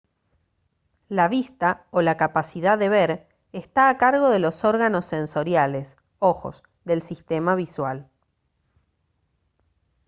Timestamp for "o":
1.91-2.01